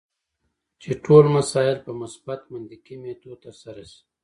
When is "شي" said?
3.91-4.01